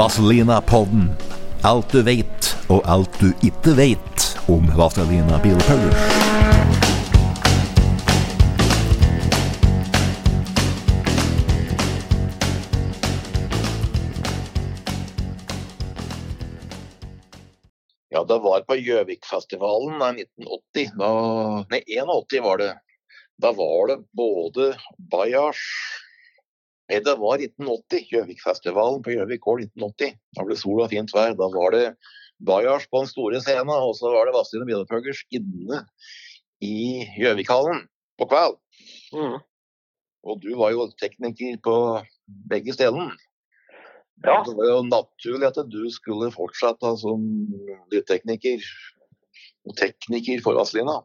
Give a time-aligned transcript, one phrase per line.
[0.00, 1.10] Vazelina-podden.
[1.62, 6.06] Alt du veit, og alt du ikke veit om Vazelina Bilpuggers.
[18.08, 20.96] Ja, det var på Gjøvikfestivalen i 1980.
[20.96, 21.14] Da,
[21.76, 22.72] nei, 81 var det.
[23.36, 24.72] Da var det både
[25.12, 26.08] Bajash
[26.90, 28.08] Nei, det var 1980.
[28.10, 30.16] Gjøvikfestivalen på Gjøvik gård 1980.
[30.34, 31.36] Da ble sol og fint vær.
[31.38, 31.84] Da var det
[32.42, 35.84] Bajars på den store scenen, og så var det Vazelina Bilpuggers inne
[36.64, 37.84] i Gjøvikhallen
[38.18, 38.58] på kveld.
[39.14, 39.38] Mm.
[40.26, 41.76] Og du var jo tekniker på
[42.50, 43.12] begge stedene.
[44.26, 44.40] Ja.
[44.44, 47.22] Det var jo naturlig at du skulle fortsette som
[47.92, 48.66] lydtekniker
[49.68, 50.98] og tekniker for Vazelina.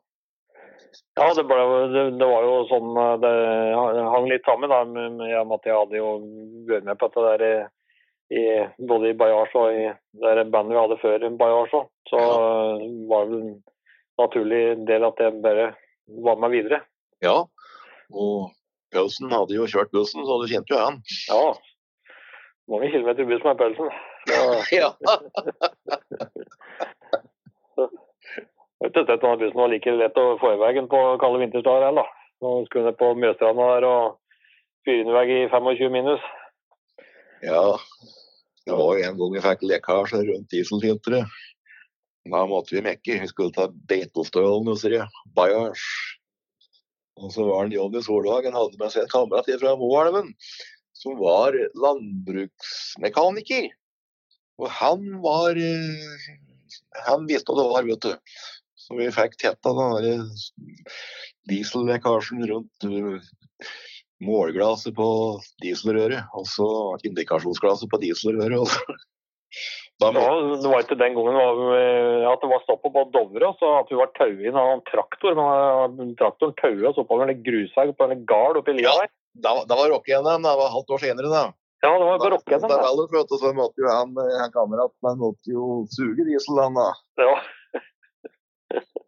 [1.19, 1.61] Ja, det, ble,
[1.93, 3.31] det, det var jo sånn eh, Det
[4.13, 6.09] hang litt sammen da, med at jeg hadde jo
[6.69, 7.53] vært med på dette der i,
[8.39, 8.43] i,
[8.89, 9.87] både i Bajars og i
[10.23, 11.87] det bandet vi hadde før Bajars òg.
[12.09, 12.35] Så ja.
[13.11, 13.55] var det en
[14.21, 15.71] naturlig del at jeg bare
[16.25, 16.83] var med videre.
[17.23, 17.39] Ja,
[18.13, 18.51] og
[18.95, 21.01] Pølsen hadde jo kjørt bussen, så du kjente jo han.
[21.27, 21.55] Ja.
[22.71, 23.89] Mange kilometer buss med pølsen.
[24.79, 24.89] Ja.
[27.75, 27.87] Ja.
[28.83, 31.89] Vet ikke om denne bussen var like lett å få i veien på kalde vinterdager
[31.89, 32.09] heller.
[32.43, 34.17] Nå skulle ned på Mjøstranda der og
[34.85, 36.29] fyre den i vei i 25 minus.
[37.41, 37.65] ja.
[38.65, 41.33] Det var jo en gang vi fikk lekkasje rundt dieselfilteret.
[42.33, 43.19] Da måtte vi mekke.
[43.21, 44.85] Vi skulle ta Beitostølen hos
[45.37, 45.83] Bajash.
[47.21, 50.33] Og så var det Jonny Solhagen hadde med seg en kamerat fra Moelven
[50.97, 53.69] som var landbruksmekaniker.
[54.59, 56.25] Og han var eh,
[57.05, 58.13] Han visste hva det var, vet du.
[58.85, 60.19] Så vi fikk tetta den der
[61.49, 63.17] diesellekkasjen rundt uh,
[64.23, 65.07] målglasset på
[65.63, 66.69] dieselrøret, og så
[67.07, 68.61] indikasjonsglasset på dieselrøret.
[68.61, 69.01] Og.
[70.01, 73.91] Da Ja, det var ikke den gangen at det var stopp på Dovre, så at
[73.91, 75.37] vi var tauet inn av en traktor.
[75.95, 79.05] Men traktoren tauet oss oppover en grushaug på en gard oppi lia Ja.
[79.05, 79.13] der.
[79.45, 81.45] da, da var Rock-NM, det var halvt år senere, da.
[81.85, 86.27] Ja, det var på du, Så måtte jo han, han kameraten han måtte jo suge
[86.27, 86.91] diesel, han da.
[87.21, 87.39] Ja.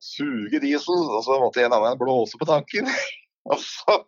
[0.04, 2.90] Suge diesel, og så måtte en av dem blåse på tanken.
[3.48, 4.02] Og så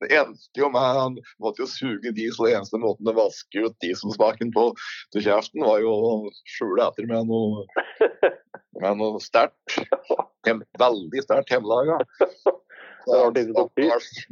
[0.00, 3.74] Det endte jo med Han måtte jo suge diesel, og eneste måten å vaske ut
[3.84, 4.68] dieselsmaken på
[5.12, 6.12] til kjeften, var jo å
[6.48, 7.66] skjule etter med noe,
[8.80, 9.76] med noe sterkt.
[10.80, 11.98] Veldig sterkt hjemmelaga.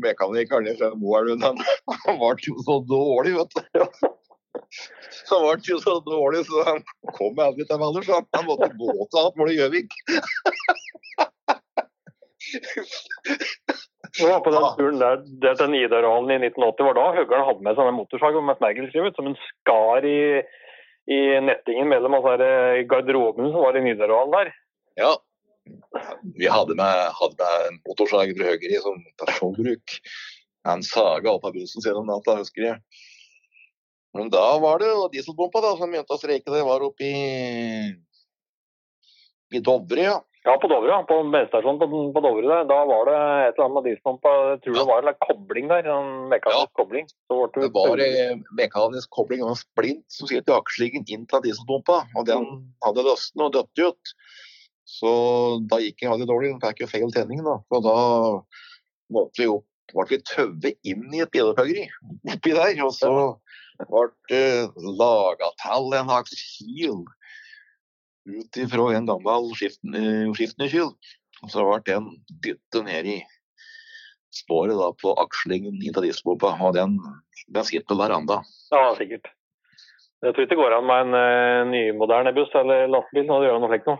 [0.06, 1.60] Mekanikeren i Moelven, han,
[2.06, 3.62] han ble jo så dårlig, vet du.
[5.30, 6.80] Han ble jo så dårlig, så han
[7.16, 8.08] kom aldri til Valdres.
[8.12, 9.96] Han Han måtte gå til alt målet Gjøvik.
[14.12, 17.64] Det var på den turen der, der til Nidarhallen i 1980 var da Høgern hadde
[17.64, 20.42] med seg den motorsagen med smergelskrivet som en skar i,
[21.08, 22.50] i nettingen mellom altså,
[22.90, 24.52] garderoben som var i Nidarhallen der.
[25.00, 25.14] Ja.
[26.36, 29.96] Vi hadde med, hadde med en motorsag fra Høyre i som personbruk.
[30.68, 33.08] En saga opp av bussen sin om natta, husker jeg.
[34.16, 36.52] Men da var det jo dieselbompa da, som begynte å streike.
[36.52, 37.94] Det var oppe i,
[39.56, 40.18] i Dovre, ja.
[40.42, 40.98] Ja, på Dovre, ja.
[41.06, 42.66] på bensinstasjonen på, på Dovre der.
[42.68, 44.32] Da var det et eller annet med dieselpumpa.
[44.50, 45.90] Jeg tror det var en kobling der.
[45.94, 47.08] En mekanisk kobling.
[47.30, 51.44] Så ble Det var en mekanisk kobling av en splint som i aksjelingen inn til
[51.46, 52.48] dieselpumpa, og den
[52.84, 54.16] hadde løsnet og dødd ut.
[54.92, 55.12] Så
[55.70, 56.52] da gikk jeg veldig dårlig.
[56.56, 57.60] Den fikk jo feil tenning, da.
[57.72, 57.98] Og da
[59.14, 61.86] måtte vi opp ble vi tøve inn i et bilopphøggeri
[62.32, 62.74] oppi der.
[62.84, 63.12] Og så
[63.90, 64.70] ble det
[65.00, 67.02] laga til en slags kil
[68.28, 70.92] ut ifra en gammel skiftnykyl.
[71.42, 72.10] Og så ble den
[72.44, 73.20] dyttet ned i
[74.32, 76.96] spåret da på akslingen i til og den,
[77.48, 78.42] den sitter der veranda.
[78.72, 79.28] Ja, sikkert.
[80.22, 83.46] Jeg tror ikke det går an med en uh, nymoderne buss eller lastebil når du
[83.48, 83.98] gjør noe slikt noe.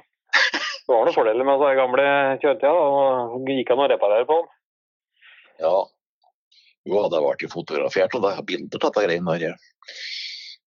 [0.83, 2.05] Det var noen fordeler med de gamle
[2.43, 2.85] kjøretøyene.
[3.33, 4.53] og Gikk an å reparere på dem.
[5.63, 5.75] Ja.
[6.89, 9.67] Jo, det ble fotografert, og det er bilder av dette greiene der.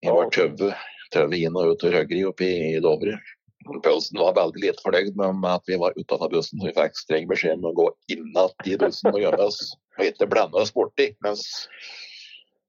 [0.03, 3.17] Jeg var tauet tøve inn og ut og røggeri oppe i Dovre.
[3.63, 7.29] Pølsen var veldig lite fornøyd med at vi var utafor bussen, så vi fikk streng
[7.29, 9.61] beskjed om å gå innat i bussen og gjemme oss,
[9.97, 11.13] og ikke blande oss borti.
[11.23, 11.45] Mens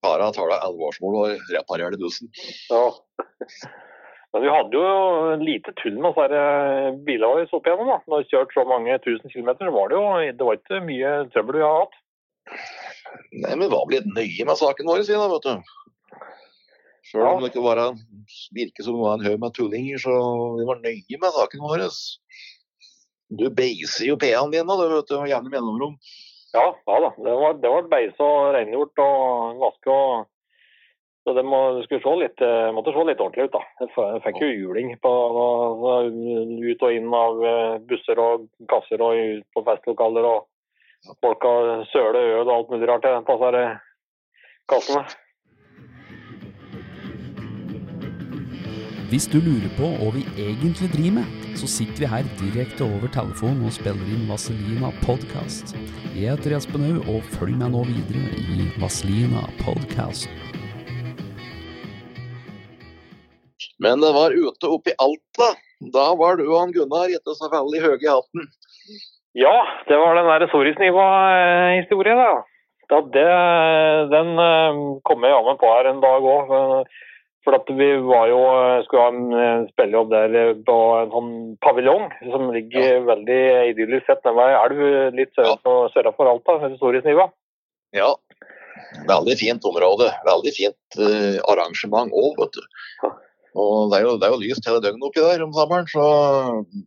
[0.05, 2.31] kara tar det alvorsmål og reparerer bussen.
[2.71, 2.85] Ja.
[4.35, 6.17] Men vi hadde jo lite tull med
[7.07, 7.91] bilene våre opp igjennom.
[7.91, 7.99] da.
[8.11, 10.07] Når vi kjørt så mange tusen kilometer, var det jo
[10.39, 12.01] det var ikke mye trøbbel vi har hatt.
[13.35, 16.21] Nei, men hva blir det nøye med saken vår, sier da, vet du.
[17.11, 17.87] Selv om det ikke bare
[18.57, 20.13] virker som det var en haug med tullinger, så
[20.59, 21.87] vi var nøye med saken vår.
[23.35, 25.99] Du beiser jo P-en din, da, vet du, gjerne mellomrom.
[26.55, 27.11] Ja, ja da.
[27.19, 30.31] Det var, det var beisa og rengjort og vaske og
[31.25, 33.55] så det må, skulle se litt, eh, måtte se litt ordentlig ut.
[33.55, 33.63] da.
[33.81, 35.13] Jeg fikk jo juling på,
[36.69, 40.29] ut og inn av eh, busser og kasser og ut på festlokaler.
[40.29, 40.45] og
[41.05, 43.65] Folk har søle øl og alt mulig rart i disse
[44.73, 45.03] kassene.
[49.11, 53.13] Hvis du lurer på hva vi egentlig driver med, så sitter vi her direkte over
[53.13, 55.77] telefonen og spiller inn Vaselina podkast.
[56.17, 60.33] Jeg heter Espen Haug, og følg meg nå videre i Vaselina podkast.
[63.79, 65.53] Men det var ute oppe i Alta.
[65.95, 68.49] Da var du og han Gunnar ikke så veldig høye i hatten.
[69.35, 69.55] Ja,
[69.89, 72.35] det var den der Sorisniva-historien, da.
[72.93, 73.31] da det,
[74.13, 74.77] den eh,
[75.09, 76.53] kom jeg jammen på her en dag òg.
[77.45, 78.39] For at vi var jo,
[78.87, 81.33] skulle ha en eh, spillejobb der eh, på en sånn
[81.67, 83.03] paviljong som ligger ja.
[83.11, 83.41] veldig
[83.75, 85.75] idyllisk sett nede ved elv litt sør, ja.
[85.93, 87.27] sør for Alta, Sorisniva.
[87.95, 88.15] Ja,
[89.11, 90.09] veldig fint område.
[90.27, 92.65] Veldig fint uh, arrangement òg, vet du.
[93.55, 96.07] Og det er, jo, det er jo lyst hele døgnet oppi der om sommeren, så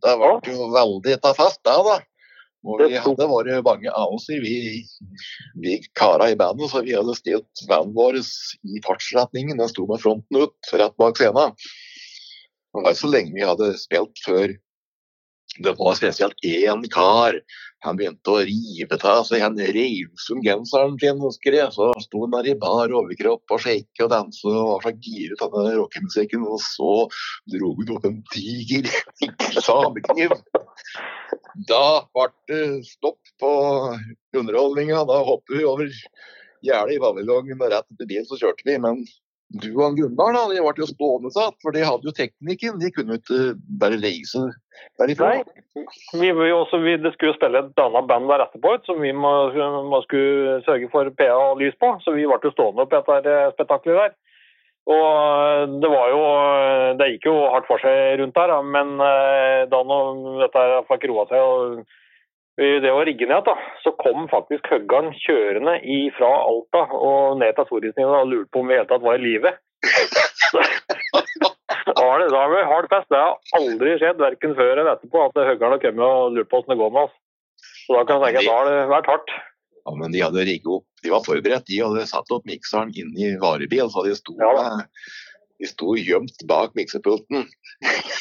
[0.04, 1.96] det ble jo veldig ta fest, det, da.
[2.66, 4.82] Og vi hadde vært mange anelser, vi,
[5.62, 9.60] vi kara i bandet, så vi hadde stilt bandet vår i fartsretningen.
[9.60, 11.54] Den sto med fronten ut, rett bak scenen.
[11.54, 14.56] Det var ikke så lenge vi hadde spilt før
[15.58, 17.34] det var spesielt én kar.
[17.86, 21.70] Han begynte å rive av seg han reivsum genseren sin, og jeg.
[21.74, 25.44] Så sto han der i bar overkropp og shake og danse og var så giret
[25.46, 26.46] av den rockemusikken.
[26.46, 26.92] Og så
[27.54, 28.90] dro han opp en diger
[29.68, 30.34] samekniv.
[31.68, 33.52] Da ble det stopp på
[34.36, 35.04] underholdninga.
[35.08, 35.88] Da hoppet vi over
[36.66, 38.76] gjerdet i paviljongen og rett etter bilen så kjørte vi.
[38.82, 39.02] Men
[39.48, 42.80] du og Gunnar da, de ble jo stående satt, for de hadde jo teknikken.
[42.82, 43.40] De kunne jo ikke
[43.80, 44.44] bare reise
[45.00, 45.30] derifra.
[45.38, 45.86] Nei,
[46.20, 49.14] vi, vi også, vi, det skulle jo spille et annet band der etterpå som vi
[49.16, 49.32] må,
[49.88, 51.94] må skulle sørge for PA og lys på.
[52.04, 54.16] Så vi ble jo stående opp etter spetakkelet der.
[54.88, 56.20] Og eh, det var jo
[56.98, 61.26] Det gikk jo hardt for seg rundt der, men eh, da når dette fikk roa
[61.30, 61.80] seg og
[62.58, 63.52] det å rigge ned, da,
[63.84, 65.76] så kom faktisk høggeren kjørende
[66.16, 69.14] fra Alta og ned til Sorisnivå og lurte på om vi i hele tatt var
[69.14, 69.52] i live.
[71.98, 73.08] da har vi hard fest.
[73.12, 76.60] Det har aldri skjedd, verken før eller etterpå, at høggeren har kommet og lurt på
[76.60, 77.14] hvordan det går med oss.
[77.86, 79.30] Så da kan jeg tenke at da har det vært hardt.
[79.88, 81.64] Ja, men de hadde rigget opp, de var forberedt.
[81.66, 84.50] De hadde satt opp mikseren inn i varebil, så de sto ja,
[85.58, 87.46] de sto gjemt bak miksepulten.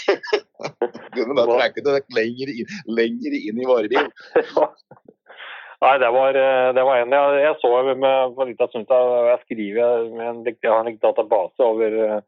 [1.17, 4.07] Kunne bare trekke det lenger inn, lenger inn i varebil.
[5.83, 8.87] Nei, det var, eh, det var en jeg, jeg så med, for litt av stund
[8.89, 12.23] jeg skriver med en, jeg har en database over eh,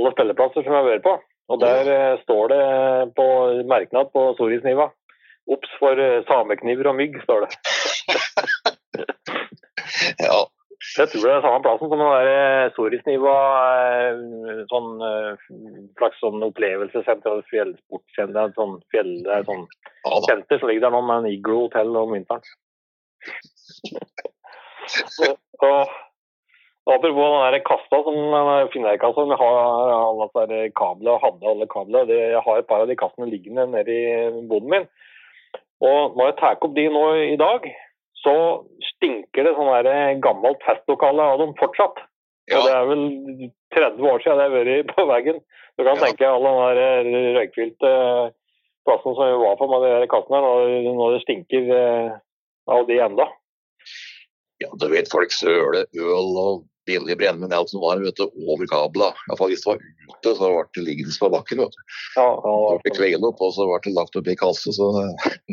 [0.00, 1.14] alle spilleplasser som jeg har vært på.
[1.52, 1.98] Og der ja.
[2.14, 2.64] Eh, står det
[3.20, 3.28] på
[3.68, 4.88] merknad på Sorisniva.
[5.48, 7.52] Ops for samekniver og mygg, står det.
[10.22, 10.38] ja.
[10.78, 13.34] Jeg tror det er samme plassen som den eh, Sorisniva,
[13.98, 15.46] eh, sånn eh,
[15.98, 19.10] slags sånn opplevelsessenter, fjellsportsenter, sånn fjell,
[19.48, 19.64] sånn
[20.28, 22.46] senter som ligger der nå med en Iglo hotell om vinteren.
[25.66, 25.96] og,
[26.88, 28.16] Apropos den der kassa som
[28.72, 32.08] Finnøykassa, vi har alle kabler, hadde alle kabler.
[32.08, 34.86] Jeg har et par av de kassene liggende nede i boden min.
[35.84, 37.68] Og når jeg tar opp de nå i dag,
[38.22, 38.34] så
[38.94, 42.00] stinker det sånn der gammelt festlokale av dem fortsatt.
[42.48, 42.58] Ja.
[42.58, 43.04] Og det er vel
[43.76, 45.42] 30 år siden det har vært på veggen.
[45.76, 46.06] Du kan ja.
[46.06, 47.90] tenke alle de røykfylte
[48.88, 52.16] plassene som vi var på med de kassene, når, når det stinker eh,
[52.72, 53.28] av de enda.
[54.58, 58.66] Ja, du vet folk søler øl og billig brennevin alt som var vet du, over
[58.70, 59.12] kabla.
[59.28, 61.62] Iallfall hvis det var ute, så ble det liggende på bakken.
[61.62, 61.82] vet du.
[62.16, 64.74] Ja, ja, det ble kveilet opp, og så ble det lagt opp i kasse.
[64.74, 64.88] Så...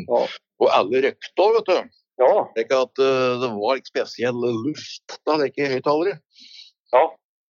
[0.00, 0.24] Ja.
[0.62, 1.96] og alle røykte òg, vet du.
[2.22, 2.32] Ja.
[2.56, 6.18] Ikke at uh, det var ikke spesiell luft da, det er ikke høyttalere.
[6.94, 7.04] Ja,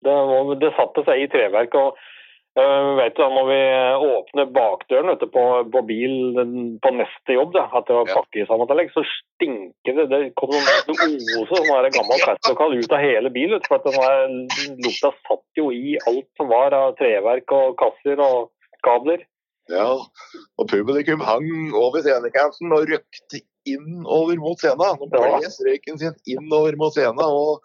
[0.07, 1.79] det, var, det satte seg i treverk.
[1.79, 2.05] og
[2.57, 3.57] Uh, vet du, da, Når vi
[4.17, 5.43] åpner bakdøren vet du, på,
[5.75, 6.15] på bil
[6.81, 8.15] på neste jobb, da, etter å Ja.
[8.17, 10.07] pakke sammen til så stinker det.
[10.09, 13.61] Det kom noen ose sånn gammel festlokal ut av hele bilen.
[13.69, 14.39] For at den
[14.87, 18.49] lukta satt jo i alt som var av treverk og kasser og
[18.89, 19.27] kabler.
[19.69, 19.91] Ja,
[20.57, 25.03] og publikum hang over scenekanten og røkte innover mot scenen.
[25.03, 27.23] De ble streken sin innover mot scenen.
[27.25, 27.63] og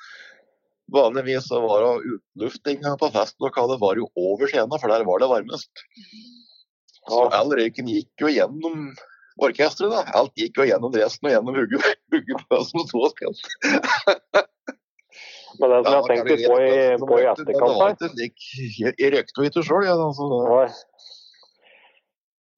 [0.92, 5.30] Vanligvis så var det utlufting på festlokalet var jo over scenen, for der var det
[5.32, 5.86] varmest.
[7.08, 8.92] Så all røyken gikk jo gjennom
[9.42, 9.94] orkesteret.
[9.94, 10.04] da.
[10.20, 14.46] Alt gikk jo gjennom dressen og gjennom hugget på som sto og spilte.
[15.62, 18.94] Men det som jeg Ja, har tenkt litt på i, på i det etterkant her
[19.00, 19.98] Jeg røykte jo ikke sjøl, jeg.
[19.98, 20.28] Altså.
[20.32, 20.68] Nei.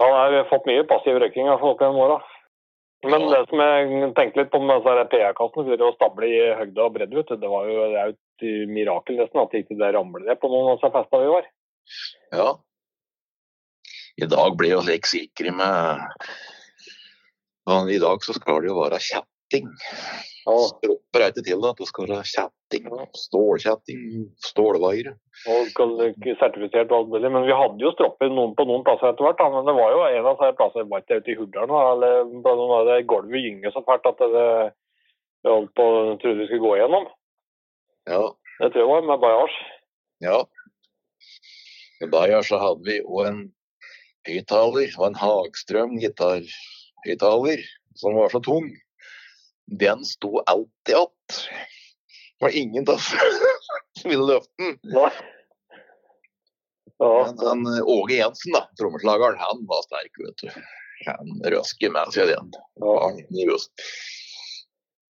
[0.04, 2.20] Han har fått mye passiv røyking av folk gjennom åra.
[3.04, 6.86] Men det som jeg tenkte litt på med disse PA-kassene for å stable i høgde
[6.86, 9.80] og bredde, vet du, det var jo det er jo et mirakel nesten at ikke
[9.80, 11.50] det ramler ned på noen av disse festene vi var.
[12.32, 12.50] Ja.
[14.24, 16.04] I dag blir jo slik sikre med
[17.68, 19.68] Men I dag så skal det jo være kjetting.
[20.44, 20.56] Ja.
[20.68, 22.88] Stropper er ikke til at det skal være kjetting.
[23.16, 24.02] Stålkjetting,
[24.44, 25.14] stålvaier.
[25.48, 27.32] Og skal- sertifisert og alt mulig.
[27.32, 29.38] Men vi hadde jo stropper noen, på noen plasser etter hvert.
[29.40, 29.50] Da.
[29.54, 32.26] Men det var jo en av disse plassene, var ikke ute i Hurdal, da, eller
[32.44, 34.48] blant det gulvet gynger så fælt at det,
[35.44, 35.88] det holdt på
[36.20, 37.08] trodde vi skulle gå igjennom.
[38.12, 38.24] Ja.
[38.60, 39.58] Det tror jeg var med Bajars.
[40.22, 40.44] ja.
[42.04, 43.54] I Bajars så hadde vi òg en
[44.28, 47.64] høyttaler, det var en Hagstrøm gitarhøyttaler,
[47.96, 48.68] som var så tung.
[49.66, 51.48] Den sto alltid att.
[52.40, 52.98] Det var ingen som
[54.10, 54.80] ville løfte den.
[54.84, 55.12] Nei.
[56.98, 60.50] Ja, Men eh, Åge Jensen, da, trommeslageren, han var sterk, vet du.
[61.06, 62.52] Han røsker med seg den.
[62.80, 62.94] ja.
[63.04, 63.18] Han.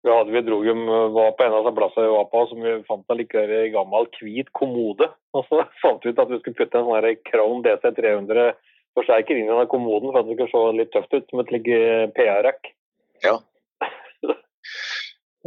[0.03, 3.05] Vi, dro dem, var på en av de plassene vi var på, som vi fant
[3.13, 5.07] en like gammel hvit kommode.
[5.37, 8.51] Og så fant vi ut at vi skulle putte en sånn Crown DC300
[8.97, 11.53] forsterker inn i den kommoden for at det skulle se litt tøft ut, som et
[11.55, 11.79] like
[12.17, 12.73] PR-rack.
[13.23, 13.39] Ja.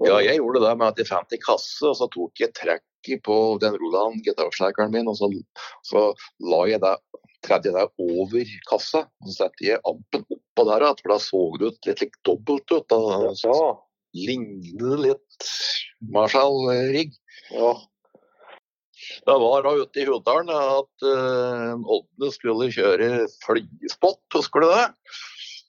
[0.04, 3.22] Ja, jeg gjorde det med at jeg fant en kasse, og så tok jeg trekket
[3.24, 5.28] på den Roland gitarforsterkeren min, og så,
[5.86, 6.02] så
[6.44, 6.92] la jeg det,
[7.46, 9.04] tredje der over kassa.
[9.22, 12.22] Og så satte jeg ampen oppå der igjen, for da så det ut litt like
[12.28, 12.88] dobbelt ut.
[12.92, 12.98] Da
[13.46, 13.66] Ja,
[14.26, 15.50] lignet litt
[16.12, 17.14] Marshall-rigg.
[17.56, 17.74] ja.
[19.26, 24.86] Det var da ute i Hudalen at uh, Odne skulle kjøre flyspott, husker du det?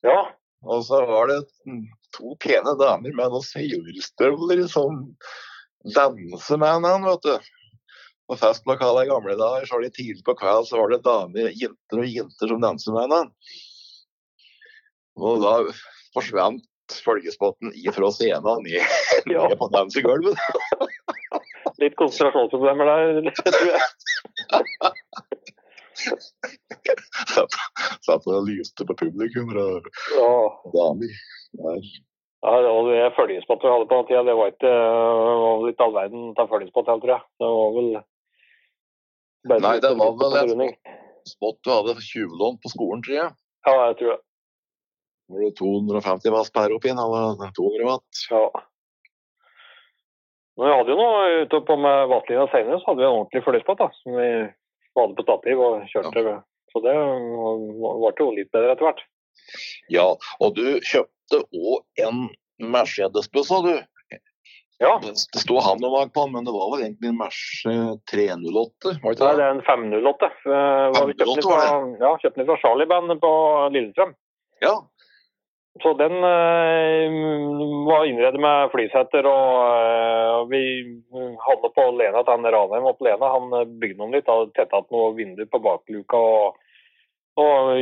[0.07, 0.19] ja.
[0.65, 1.83] Og så var det mm,
[2.17, 5.03] to pene damer med noen seilstøvler som
[5.95, 7.35] danser med hverandre, vet du.
[8.27, 11.51] På festlokalet i gamle dager, så var det tidlig på kveld, så var det damer,
[11.55, 13.53] jenter og jenter som danset med hverandre.
[15.17, 15.53] Og da
[16.13, 16.65] forsvant
[17.05, 18.83] følgespotten ifra scenen og ned,
[19.31, 20.37] ned på dansegulvet.
[21.81, 23.81] Litt konsentrasjonsproblemer der, tror jeg.
[28.05, 30.33] Satt, og lyste på publikum og Ja.
[30.75, 31.15] damer.
[31.57, 31.87] Der.
[32.45, 34.23] Ja, var det følgespottet vi hadde på den tida.
[34.27, 34.73] Det var ikke
[35.41, 37.23] var litt all verden av følgespott, tror jeg.
[37.41, 37.89] Det var vel
[39.47, 40.73] bare Nei, det var vel en
[41.27, 43.31] spott du hadde tjuvlån på skolen, tror jeg.
[43.67, 44.21] Ja, jeg tror det.
[45.27, 48.21] Var det 250 watt per opp inn, eller 200 watt?
[48.31, 48.45] Ja.
[50.57, 53.43] Men vi hadde jo noe ute på med vattlinja senere, så hadde vi en ordentlig
[53.45, 54.29] følgespott som vi
[54.97, 56.23] hadde på stativ og kjørte.
[56.73, 59.03] Så det ble jo litt bedre etter hvert.
[59.93, 60.07] Ja,
[60.43, 62.25] og du kjøpte òg en
[62.59, 63.75] Mercedes-buss, sa du.
[64.77, 67.71] Ja, Det det sto Hanomag på men det var vel egentlig en Merce
[68.11, 68.91] 308?
[69.01, 69.45] Var det Nei, det det?
[69.47, 70.27] er en 508.
[70.45, 73.31] Eh, vi kjøpte den 508 var fra, ja, kjøpte den fra Charlie-band på
[73.73, 74.13] Lillestrøm.
[74.61, 74.75] Ja.
[75.81, 77.17] Så den eh,
[77.87, 80.61] var innredet med flysetter, og eh, vi
[81.43, 83.33] hadde på Lena til han Ranheim opp Lena.
[83.33, 86.61] Han eh, bygde noen litt, hadde tetta opp noen vinduer på bakluka og,
[87.37, 87.73] og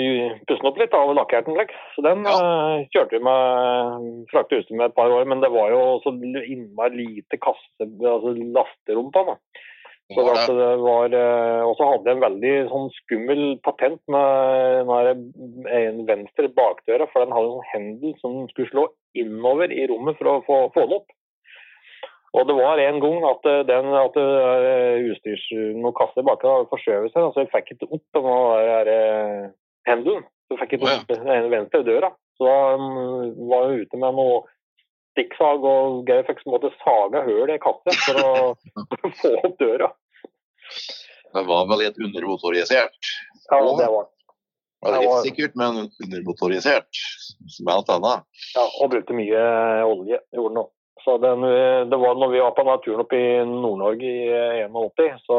[0.49, 1.75] pusset opp litt og lakkerte den.
[1.95, 5.71] Så den eh, kjørte vi med frakte utstyr med et par år, men det var
[5.75, 9.35] jo så innmari lite kasse, altså lasterom på den.
[9.35, 9.65] da.
[10.13, 10.77] Så det?
[10.77, 14.91] var, eh, og så hadde jeg en veldig sånn skummel patent med
[15.73, 18.83] en venstre bakdøra, for den hadde en sånn hendel som skulle slå
[19.17, 21.09] innover i rommet for å få, få den opp.
[22.35, 26.69] Og det var en gang at eh, den at eh, utstyrs, noen kasser baki hadde
[26.75, 28.93] forskjøvet seg, så jeg fikk ikke opp den der
[29.89, 30.29] hendelen.
[30.45, 32.13] Så jeg fikk ikke opp den venstre døra.
[32.37, 34.43] Så da mm, var jeg ute med noe
[35.15, 38.33] stikksag og Geir fikk på en måte saga hull i kasset for å,
[39.21, 39.89] få opp døra.
[41.35, 43.09] Det var vel litt undermotorisert.
[43.49, 44.07] Ja, det var
[44.85, 47.03] Det var litt sikkert, men undermotorisert.
[47.51, 48.23] Som alt annet.
[48.55, 49.43] Ja, og brukte mye
[49.87, 50.21] olje.
[50.35, 50.71] Gjorde den.
[51.05, 51.43] Så den,
[51.89, 55.37] det var når vi var på naturen oppe i Nord-Norge i 81, så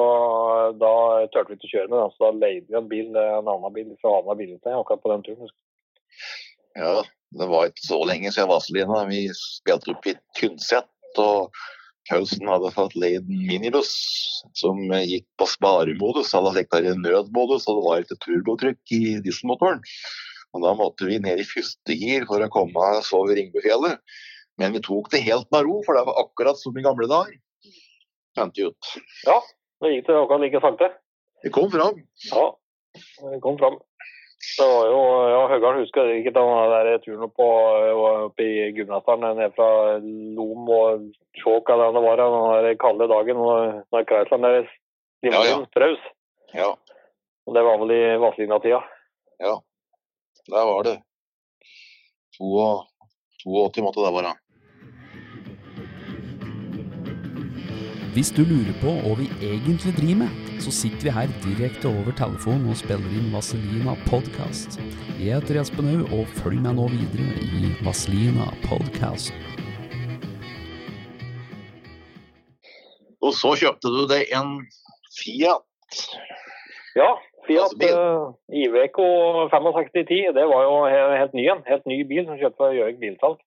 [0.78, 0.92] da
[1.34, 2.12] turte vi ikke å kjøre med, den.
[2.14, 5.24] så da leide vi en bil, en annen bil fra Hamar bilutleie akkurat på den
[5.26, 5.50] turen.
[6.78, 6.92] Ja,
[7.34, 9.00] det var ikke så lenge siden Vazelina.
[9.10, 11.50] Vi spilte opp i Tynset, og
[12.06, 13.94] Kausen hadde fått leid en minibuss
[14.54, 16.30] som gikk på sparemodus.
[16.36, 19.82] hadde fikk der nødmodus, og det var ikke turbotrykk i dieselmotoren.
[20.54, 23.98] Og Da måtte vi ned i første gir for å komme oss over Ringbufjellet.
[24.56, 27.34] Men vi tok det helt med ro, for det var akkurat som i gamle dager.
[28.38, 28.92] Fant ut.
[29.26, 29.36] Ja,
[29.82, 30.92] det gikk det akkurat like sakte.
[31.44, 32.00] Vi kom fram.
[32.30, 32.46] Ja,
[32.94, 33.76] det kom fram.
[34.36, 34.98] Det var jo,
[35.32, 37.46] ja, Høgern husker ikke den der turen opp på,
[38.28, 39.68] opp i Gudbrandsdalen ned fra
[40.36, 41.06] Lom og
[41.40, 44.58] Skjåk eller hva det var den der kalde dagen når Kreisland var
[45.24, 45.56] Ja, ja.
[45.74, 46.02] fraus.
[46.54, 46.68] Ja,
[47.46, 48.82] Og Det var vel i Vazelina-tida.
[49.40, 49.56] ja.
[50.46, 50.98] Der var det.
[52.38, 54.34] 82 måtte det være.
[58.14, 60.30] Hvis du lurer på hva vi egentlig driver med,
[60.62, 64.78] så sitter vi her direkte over telefonen og spiller inn Vaselina Podcast.
[65.20, 69.34] Jeg heter Espen Haug, og følg meg nå videre i Vaselina Podcast.
[73.24, 74.58] Og så kjøpte du deg en
[75.16, 76.00] Fiat.
[76.96, 77.10] Ja,
[77.46, 79.06] Fiat uh, Iveco
[79.52, 81.62] 6510, det var jo helt ny en.
[81.68, 83.42] Helt ny bil som kjøpte fra Gjøvik bilsalg.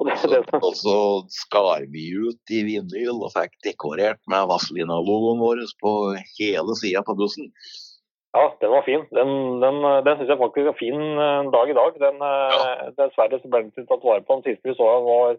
[0.00, 0.98] Og Så, og så
[1.30, 5.92] skar vi ut i vinyl og fikk dekorert med Vazelina-logoen vår på
[6.38, 7.50] hele sida på bussen.
[8.32, 9.04] ja, den var fin.
[9.12, 11.98] Den, den, den syns jeg faktisk er fin uh, dag i dag.
[12.06, 12.62] Den, ja.
[12.96, 14.38] Dessverre så ble den ikke tatt vare på.
[14.38, 15.36] Den siste vi så var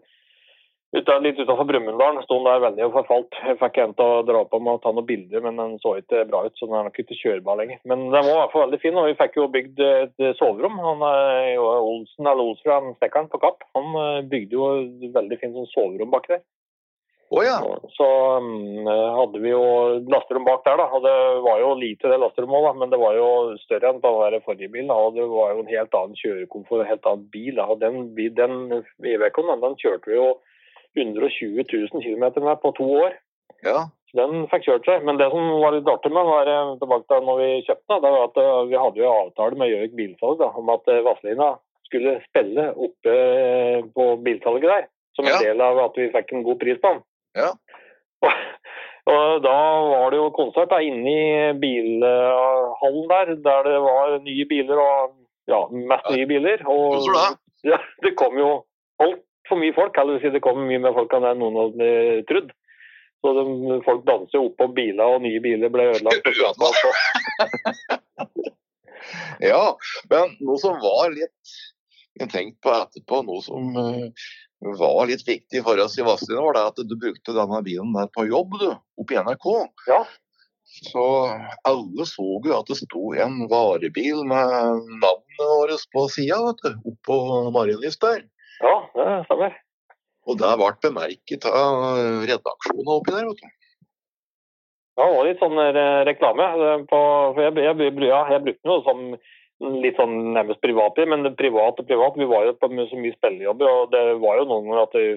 [0.94, 2.20] litt utenfor Brumunddal.
[2.24, 3.38] Sto den der veldig og forfalt.
[3.42, 5.96] Jeg fikk en til å dra på med å ta noen bilder, men den så
[5.98, 6.56] ikke bra ut.
[6.58, 7.80] Så den er nok ikke kjørbar lenger.
[7.84, 10.78] Men den var i hvert fall veldig fin, og vi fikk jo bygd et soverom.
[10.86, 15.40] Han eh, Olsen, eller Olsen, han snekkeren på Kapp, han eh, bygde jo et veldig
[15.42, 16.44] fint sånn soverom bak der.
[17.34, 17.56] Oh, ja.
[17.96, 18.06] Så
[18.38, 19.62] um, hadde vi jo
[20.12, 20.86] lasterom bak der, da.
[20.94, 23.28] Og det var jo lite det lasterommet òg, men det var jo
[23.64, 24.92] større enn den forrige bilen.
[24.92, 24.98] Da.
[25.00, 27.56] Og det var jo en helt annen kjørekomfort, en helt annen bil.
[27.58, 27.66] Da.
[27.72, 30.28] Og den, den E-Vecon, den, den kjørte vi jo
[30.96, 33.20] 120 000 km med på to år.
[33.66, 33.84] ja.
[34.14, 35.02] Den fikk kjørt seg.
[35.02, 38.02] Men det som var litt artig med var eh, tilbake til når vi kjøpte den,
[38.04, 41.00] det var at eh, vi hadde jo avtale med Gjøvik bilsalg da, om at eh,
[41.02, 41.48] Vazelina
[41.88, 43.16] skulle spille oppe
[43.96, 44.86] på bilsalget der.
[45.18, 45.40] Som en Ja.
[45.42, 47.02] del av at vi fikk en god pris på den.
[47.42, 47.50] Ja.
[48.22, 48.38] Og,
[49.16, 49.56] og da
[49.90, 55.18] var det jo konsert da, inne i bilhallen der, der det var nye biler og
[55.50, 56.62] ja, mest nye biler.
[56.70, 57.02] Og
[57.72, 58.60] ja, det kom jo
[59.44, 59.98] altfor mye folk.
[60.00, 61.88] Eller si det kommer mye mer folk enn noen hadde
[62.30, 62.52] trodd.
[63.24, 63.44] Så de,
[63.86, 66.28] folk danser jo oppå biler, og nye biler ble ødelagt.
[69.44, 69.76] Ja,
[70.08, 71.54] men noe som var litt
[72.20, 74.26] Jeg tenkte på etterpå, noe som eh,
[74.78, 78.06] var litt viktig for oss i Vazelina, var det at du brukte denne bilen der
[78.14, 78.68] på jobb, du,
[79.02, 79.48] oppe i NRK.
[79.90, 79.98] Ja.
[80.64, 81.02] Så
[81.66, 86.38] alle så jo at det sto en varebil med navnet vårt på sida,
[86.86, 87.18] oppå
[87.54, 88.22] Marienlyst der.
[88.64, 89.60] Ja, det stemmer.
[90.24, 93.52] Og det ble bemerket av redaksjonen oppi der, vet du.
[94.94, 96.44] Ja, det var litt sånn eh, reklame.
[96.64, 97.00] eh, På,
[97.34, 99.06] for jeg, jeg, ja, jeg brukte noe som
[99.84, 102.18] litt sånn nærmest privatbil, men privat og privat.
[102.18, 105.08] Vi var jo på så mye spillejobber, og det var jo noen ganger at vi,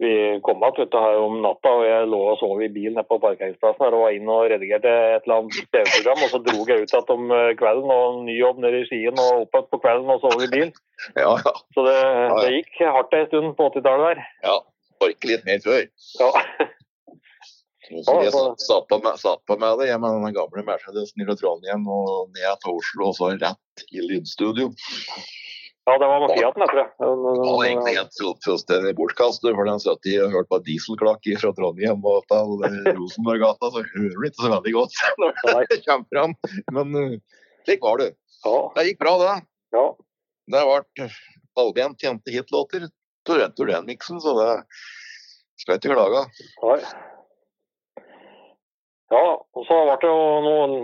[0.00, 3.06] vi kom vet du, her om natta, og jeg lå og sov i bilen nede
[3.06, 6.66] på parkeringsplassen her og var inn og redigerte et eller annet TV-program, og så dro
[6.66, 9.70] jeg ut igjen om eh, kvelden og ny jobb nede i Skien og opp igjen
[9.70, 10.70] på kvelden og sove i bil.
[11.18, 11.54] Ja, ja.
[11.76, 11.96] Så det,
[12.38, 14.28] det gikk hardt en stund på 80-tallet der.
[14.48, 14.60] ja.
[15.02, 15.82] Orker litt mer før.
[16.20, 16.30] Ja.
[17.92, 21.36] Så jeg satt på meg, satt på meg det hjemme med den gamle Mercedesen i
[21.36, 24.70] Trondheim og ned til Oslo og så rett i lydstudio.
[25.88, 26.90] Ja, det var Fiaten, jeg tror jeg.
[27.42, 31.52] Var egentlig helt full- fullstendig bortkastet, for den satt i og hørte på dieselklakk fra
[31.58, 36.34] Trondheim og til Rosenborggata, så hører du ikke så veldig godt når det kommer fram.
[36.78, 37.18] Men eh,
[37.66, 38.10] slik var det.
[38.46, 39.34] Ja, Det gikk bra, det.
[39.76, 39.84] ja.
[40.52, 41.06] Det ble
[41.62, 42.88] allment kjente hitlåter
[43.26, 44.50] til den miksen, så det
[45.62, 46.22] skal jeg ikke klage.
[46.66, 46.78] Nei.
[49.12, 50.74] Ja, og så ble det jo noen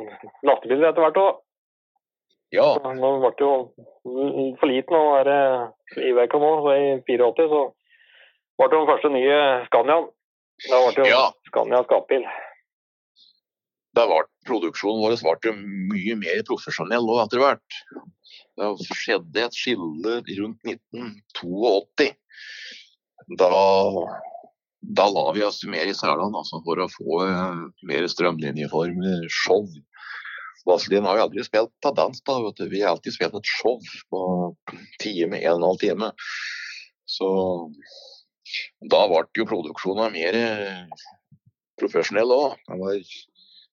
[0.47, 1.39] lastebiler etter hvert òg.
[2.55, 3.51] Ja, Nå ble jo
[4.57, 5.39] for liten å være
[6.01, 7.65] i Veka nå, så i 84 så
[8.59, 10.07] ble det den første nye Scaniaen.
[10.65, 11.25] Da ble det jo Ja.
[11.51, 12.25] Scania skapbil.
[13.99, 15.53] det ble, produksjonen vår ble
[15.93, 17.83] mye mer profesjonell og etter hvert.
[18.59, 22.09] Det skjedde et skille rundt 1982.
[23.39, 23.49] Da,
[24.99, 29.67] da la vi oss mer i selene altså, for å få eh, mer strømlinjeformer, show.
[30.67, 32.69] Vazelin har jo aldri spilt på dans, da, vet du.
[32.69, 33.79] vi har alltid spilt et show
[34.11, 34.23] på
[35.03, 36.11] time, en og en halv time.
[37.09, 37.29] Så
[38.93, 41.09] da ble jo produksjonen mer eh,
[41.81, 42.71] profesjonell òg.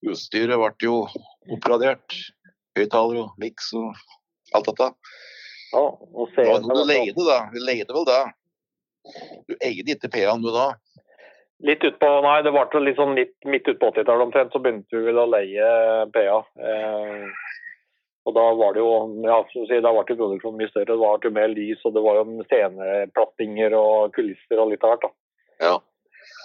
[0.06, 1.02] Utstyret ble jo
[1.52, 2.18] oppgradert.
[2.76, 3.94] Høyttalere og miks og
[4.54, 4.90] alt dette.
[5.72, 7.38] Ja, og Det var noe du leide, da.
[7.52, 8.22] Du leide vel det?
[9.48, 10.74] Du eide ikke PA-en du da?
[11.64, 14.98] Litt utpå, nei, det var litt sånn midt, midt ut på 80-tallet omtrent, så begynte
[14.98, 15.68] vi vel å leie
[16.12, 16.40] PA.
[16.60, 17.22] Eh,
[18.26, 18.90] og da var det jo,
[19.24, 20.90] ja, si, da ble jo produksjonen mye større.
[20.90, 24.92] Det var jo mer lys, og det var jo sceneplattinger og kulisser og litt av
[24.92, 25.06] hvert.
[25.06, 25.12] da.
[25.64, 25.74] Ja.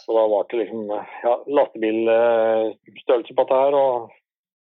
[0.05, 4.11] Så da var det liksom ja, lastebilstørrelse på dette her, og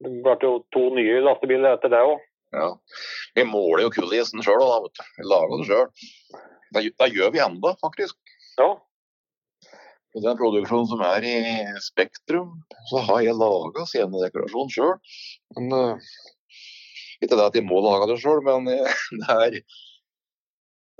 [0.02, 2.24] det ble jo to nye lastebiler etter det òg.
[2.56, 2.70] ja.
[3.36, 4.80] Vi måler jo kulissen sjøl, da.
[4.84, 5.04] vet du.
[5.20, 5.86] Vi lager det sjøl.
[6.72, 8.18] Det, det gjør vi ennå, faktisk.
[8.58, 8.72] Ja.
[10.12, 11.36] Den produksjonen som er i
[11.80, 12.58] Spektrum,
[12.90, 14.92] så har jeg laga scenedekorasjon sjøl.
[15.56, 16.10] Eh,
[17.24, 19.56] ikke det at jeg må lage det sjøl, men eh, det er,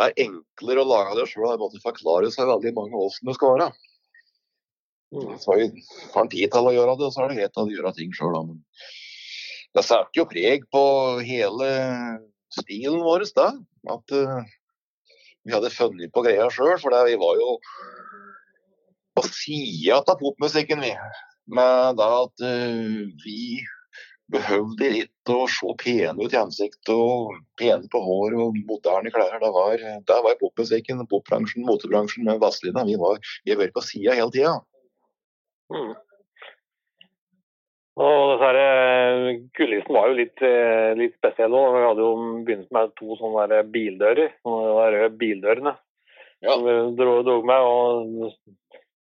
[0.00, 1.50] det er enklere å lage det sjøl.
[1.50, 3.68] Det måtte forklare seg veldig mange åssen det skal være.
[5.42, 7.92] Så vi har en tid til å gjøre det, så er det greit å gjøre
[7.98, 8.38] ting sjøl.
[9.76, 10.84] Det setter jo preg på
[11.20, 11.68] hele
[12.52, 13.50] stilen vår, da.
[13.92, 14.48] At eh,
[15.44, 16.78] vi hadde funnet på greia sjøl.
[16.80, 17.58] For det, vi var jo
[19.16, 20.92] på sida av popmusikken, vi.
[21.52, 23.62] Med da at uh, vi
[24.32, 29.34] behøvde litt å se pene ut i ansiktet og pene på hår og moderne klær.
[29.42, 32.86] Det var, det var popmusikken, popbransjen, motebransjen med Vazelina.
[32.88, 34.56] Vi var, vi var på sida hele tida.
[35.72, 35.92] Mm.
[38.02, 38.66] Og dessverre,
[39.68, 41.74] eh, var jo litt, eh, litt spesiell òg.
[41.76, 42.12] Vi hadde jo
[42.46, 44.32] begynt med to sånne der bildører.
[44.40, 45.76] Sånne der røde bildørene
[46.42, 46.54] Ja.
[46.54, 47.60] som vi dro, dro med.
[47.60, 48.32] og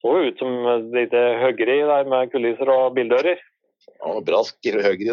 [0.01, 3.41] så jo ut som et lite høggeri der med kulisser og bildører.
[4.01, 5.13] Ja, brask høyre i